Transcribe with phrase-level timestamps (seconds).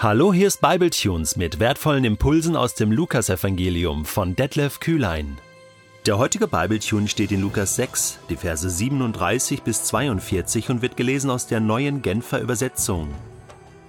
[0.00, 5.38] Hallo, hier ist Bibletunes mit wertvollen Impulsen aus dem Lukasevangelium von Detlef Kühlein.
[6.06, 11.30] Der heutige Bibletune steht in Lukas 6, die Verse 37 bis 42 und wird gelesen
[11.30, 13.12] aus der neuen Genfer Übersetzung.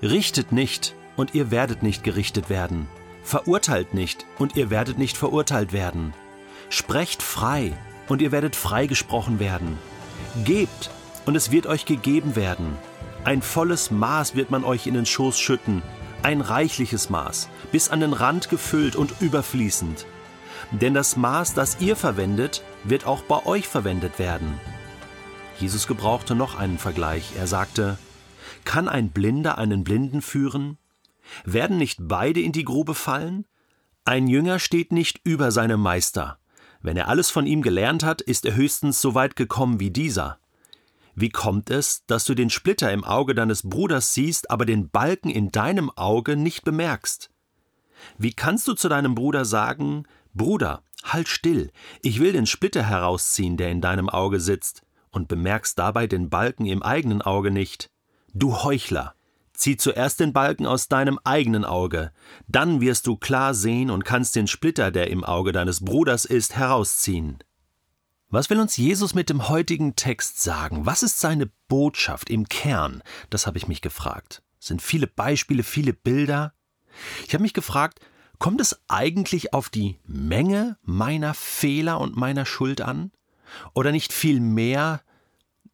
[0.02, 2.88] Richtet nicht, und ihr werdet nicht gerichtet werden.
[3.22, 6.16] Verurteilt nicht, und ihr werdet nicht verurteilt werden.
[6.70, 9.78] Sprecht frei, und ihr werdet freigesprochen werden.
[10.44, 10.90] Gebt,
[11.28, 12.80] und es wird euch gegeben werden.
[13.26, 15.84] Ein volles Maß wird man euch in den Schoß schütten,
[16.24, 20.06] ein reichliches Maß, bis an den Rand gefüllt und überfließend.
[20.72, 24.60] Denn das Maß, das ihr verwendet, wird auch bei euch verwendet werden.
[25.60, 27.34] Jesus gebrauchte noch einen Vergleich.
[27.38, 27.98] Er sagte,
[28.66, 30.78] Kann ein Blinder einen Blinden führen?
[31.44, 33.46] Werden nicht beide in die Grube fallen?
[34.06, 36.40] Ein Jünger steht nicht über seinem Meister.
[36.82, 40.40] Wenn er alles von ihm gelernt hat, ist er höchstens so weit gekommen wie dieser.
[41.22, 45.30] Wie kommt es, dass du den Splitter im Auge deines Bruders siehst, aber den Balken
[45.30, 47.30] in deinem Auge nicht bemerkst?
[48.18, 51.72] Wie kannst du zu deinem Bruder sagen, Bruder, halt still,
[52.02, 56.66] ich will den Splitter herausziehen, der in deinem Auge sitzt, und bemerkst dabei den Balken
[56.66, 57.90] im eigenen Auge nicht?
[58.34, 59.14] Du Heuchler!
[59.52, 62.14] Zieh zuerst den Balken aus deinem eigenen Auge,
[62.48, 66.56] dann wirst du klar sehen und kannst den Splitter, der im Auge deines Bruders ist,
[66.56, 67.40] herausziehen.
[68.32, 70.86] Was will uns Jesus mit dem heutigen Text sagen?
[70.86, 73.02] Was ist seine Botschaft im Kern?
[73.32, 74.44] Das habe ich mich gefragt.
[74.60, 76.54] Sind viele Beispiele, viele Bilder.
[77.26, 78.02] Ich habe mich gefragt,
[78.38, 83.12] kommt es eigentlich auf die Menge meiner Fehler und meiner Schuld an?
[83.74, 85.02] Oder nicht viel mehr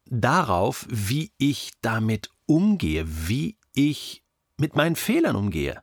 [0.05, 4.23] darauf, wie ich damit umgehe, wie ich
[4.55, 5.81] mit meinen Fehlern umgehe?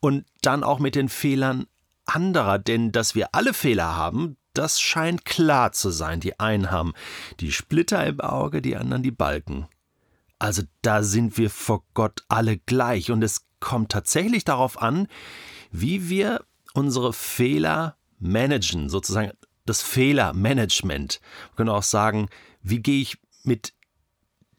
[0.00, 1.64] Und dann auch mit den Fehlern
[2.04, 6.20] anderer, denn dass wir alle Fehler haben, das scheint klar zu sein.
[6.20, 6.92] Die einen haben
[7.40, 9.66] die Splitter im Auge, die anderen die Balken.
[10.38, 13.10] Also da sind wir vor Gott alle gleich.
[13.10, 15.06] Und es kommt tatsächlich darauf an,
[15.70, 16.44] wie wir
[16.74, 19.32] unsere Fehler managen, sozusagen
[19.66, 21.20] das Fehlermanagement.
[21.50, 22.28] Wir können auch sagen,
[22.62, 23.72] wie gehe ich mit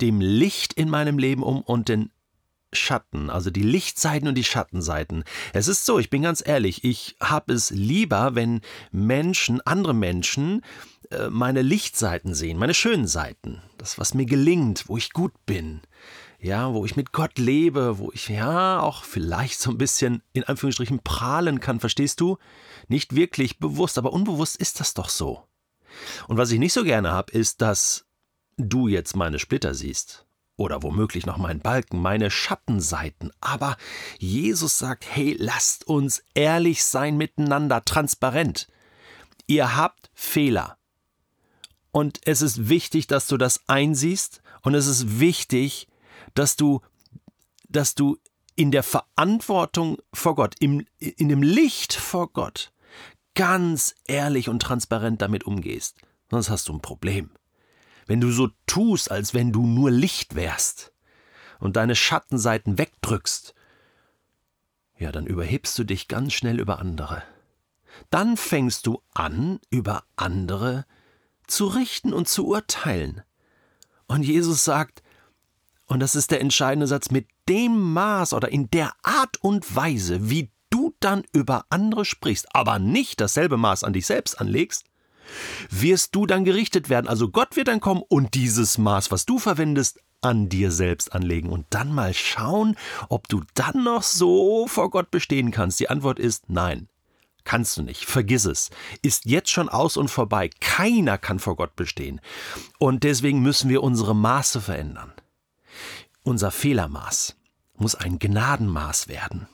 [0.01, 2.12] dem Licht in meinem Leben um und den
[2.75, 5.23] Schatten, also die Lichtseiten und die Schattenseiten.
[5.53, 8.61] Es ist so, ich bin ganz ehrlich, ich habe es lieber, wenn
[8.91, 10.61] Menschen, andere Menschen,
[11.12, 15.81] äh, meine Lichtseiten sehen, meine schönen Seiten, das, was mir gelingt, wo ich gut bin,
[16.39, 20.44] ja, wo ich mit Gott lebe, wo ich ja auch vielleicht so ein bisschen in
[20.44, 22.38] Anführungsstrichen prahlen kann, verstehst du?
[22.89, 25.44] Nicht wirklich bewusst, aber unbewusst ist das doch so.
[26.28, 28.06] Und was ich nicht so gerne habe, ist, dass
[28.57, 30.25] du jetzt meine Splitter siehst
[30.56, 33.31] oder womöglich noch mein Balken, meine Schattenseiten.
[33.41, 33.78] Aber
[34.19, 38.68] Jesus sagt, hey, lasst uns ehrlich sein miteinander, transparent.
[39.47, 40.78] Ihr habt Fehler.
[41.92, 45.88] Und es ist wichtig, dass du das einsiehst und es ist wichtig,
[46.34, 46.81] dass du,
[47.69, 48.18] dass du
[48.56, 52.72] in der Verantwortung vor Gott, im, in dem Licht vor Gott,
[53.36, 55.97] ganz ehrlich und transparent damit umgehst.
[56.30, 57.31] Sonst hast du ein Problem
[58.08, 60.94] wenn du so tust, als wenn du nur Licht wärst
[61.59, 63.53] und deine Schattenseiten wegdrückst,
[64.97, 67.24] ja, dann überhebst du dich ganz schnell über andere.
[68.09, 70.86] Dann fängst du an, über andere
[71.47, 73.22] zu richten und zu urteilen.
[74.08, 75.03] Und Jesus sagt,
[75.88, 80.30] und das ist der entscheidende Satz, mit dem Maß oder in der Art und Weise,
[80.30, 84.86] wie du dann über andere sprichst, aber nicht dasselbe Maß an dich selbst anlegst,
[85.69, 87.07] wirst du dann gerichtet werden.
[87.07, 91.50] Also Gott wird dann kommen und dieses Maß, was du verwendest, an dir selbst anlegen
[91.50, 92.78] und dann mal schauen,
[93.09, 95.79] ob du dann noch so vor Gott bestehen kannst.
[95.79, 96.88] Die Antwort ist nein.
[97.44, 98.06] Kannst du nicht.
[98.06, 98.69] Vergiss es.
[99.01, 100.50] Ist jetzt schon aus und vorbei.
[100.62, 102.22] Keiner kann vor Gott bestehen.
[102.79, 105.12] Und deswegen müssen wir unsere Maße verändern.
[106.23, 107.35] Unser Fehlermaß
[107.75, 109.47] muss ein Gnadenmaß werden.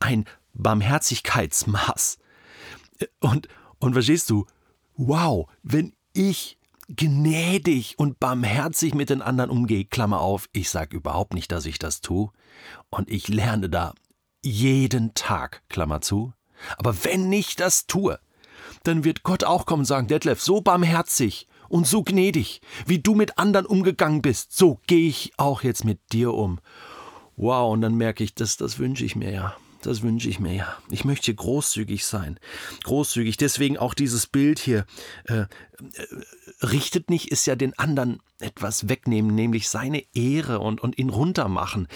[0.00, 2.18] Ein Barmherzigkeitsmaß.
[3.20, 3.48] Und,
[3.78, 4.46] und verstehst du,
[4.96, 6.58] wow, wenn ich
[6.88, 11.78] gnädig und barmherzig mit den anderen umgehe, Klammer auf, ich sage überhaupt nicht, dass ich
[11.78, 12.30] das tue,
[12.90, 13.94] und ich lerne da
[14.42, 16.32] jeden Tag, Klammer zu,
[16.76, 18.18] aber wenn ich das tue,
[18.82, 23.14] dann wird Gott auch kommen und sagen, Detlef, so barmherzig und so gnädig, wie du
[23.14, 26.60] mit anderen umgegangen bist, so gehe ich auch jetzt mit dir um.
[27.36, 29.56] Wow, und dann merke ich, das, das wünsche ich mir ja.
[29.86, 30.76] Das wünsche ich mir ja.
[30.90, 32.40] Ich möchte großzügig sein.
[32.84, 33.36] Großzügig.
[33.36, 34.86] Deswegen auch dieses Bild hier.
[35.24, 35.46] Äh, äh,
[36.62, 41.88] richtet nicht, ist ja den anderen etwas wegnehmen, nämlich seine Ehre und, und ihn runtermachen.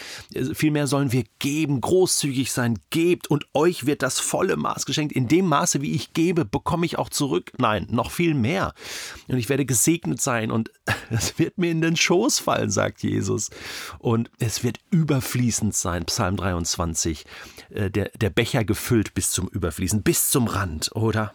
[0.54, 5.14] Vielmehr sollen wir geben, großzügig sein, gebt und euch wird das volle Maß geschenkt.
[5.14, 7.52] In dem Maße, wie ich gebe, bekomme ich auch zurück.
[7.58, 8.72] Nein, noch viel mehr.
[9.26, 10.70] Und ich werde gesegnet sein und
[11.10, 13.50] es wird mir in den Schoß fallen, sagt Jesus.
[13.98, 17.26] Und es wird überfließend sein, Psalm 23.
[17.70, 21.34] Äh, der, der Becher gefüllt bis zum Überfließen, bis zum Rand, oder?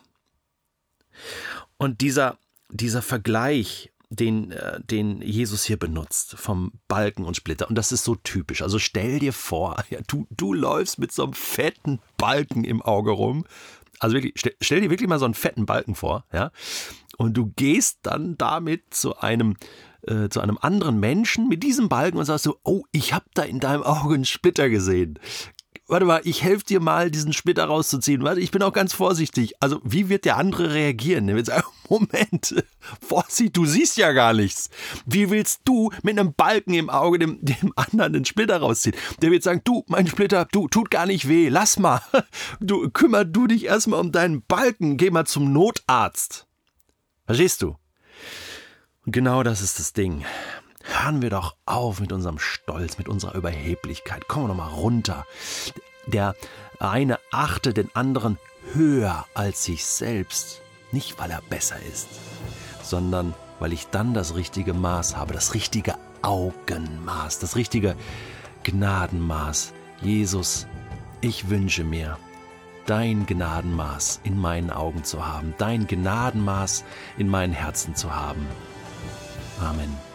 [1.78, 2.38] Und dieser,
[2.74, 7.68] dieser Vergleich, den, äh, den Jesus hier benutzt, vom Balken und Splitter.
[7.68, 8.62] Und das ist so typisch.
[8.62, 13.12] Also stell dir vor, ja, du, du läufst mit so einem fetten Balken im Auge
[13.12, 13.46] rum.
[14.00, 16.52] Also wirklich, stell, stell dir wirklich mal so einen fetten Balken vor, ja.
[17.18, 19.56] Und du gehst dann damit zu einem
[20.08, 23.44] äh, zu einem anderen Menschen mit diesem Balken und sagst so, oh, ich habe da
[23.44, 25.20] in deinem Auge einen Splitter gesehen
[25.88, 28.24] warte mal, ich helfe dir mal, diesen Splitter rauszuziehen.
[28.24, 29.54] Warte, ich bin auch ganz vorsichtig.
[29.62, 31.28] Also, wie wird der andere reagieren?
[31.28, 32.56] Der wird sagen, Moment,
[33.02, 34.70] Vorsicht, du siehst ja gar nichts.
[35.06, 38.96] Wie willst du mit einem Balken im Auge dem, dem anderen den Splitter rausziehen?
[39.22, 42.02] Der wird sagen, du, mein Splitter, du, tut gar nicht weh, lass mal.
[42.60, 46.48] Du, kümmer du dich erstmal um deinen Balken, geh mal zum Notarzt.
[47.26, 47.76] Verstehst du?
[49.06, 50.26] Und genau das ist das Ding.
[50.84, 54.28] Hören wir doch auf mit unserem Stolz, mit unserer Überheblichkeit.
[54.28, 55.26] Kommen wir doch mal runter.
[56.06, 56.36] Der
[56.80, 58.38] eine achte den anderen
[58.74, 60.63] höher als sich selbst.
[60.94, 62.08] Nicht, weil er besser ist,
[62.84, 67.96] sondern weil ich dann das richtige Maß habe, das richtige Augenmaß, das richtige
[68.64, 69.74] Gnadenmaß.
[70.02, 70.68] Jesus,
[71.20, 72.18] ich wünsche mir,
[72.86, 76.84] dein Gnadenmaß in meinen Augen zu haben, dein Gnadenmaß
[77.18, 78.46] in meinen Herzen zu haben.
[79.60, 80.13] Amen.